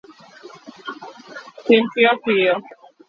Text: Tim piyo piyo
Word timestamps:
Tim 1.65 1.83
piyo 1.91 2.13
piyo 2.23 2.55